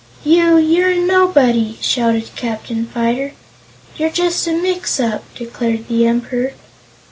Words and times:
"You? 0.23 0.57
You're 0.57 0.89
a 0.93 0.99
Nobody!" 0.99 1.77
shouted 1.79 2.31
Captain 2.35 2.87
Fyter. 2.87 3.33
"You're 3.97 4.09
just 4.09 4.47
a 4.47 4.51
mix 4.53 4.99
up," 4.99 5.21
declared 5.35 5.87
the 5.89 6.07
Emperor. 6.07 6.53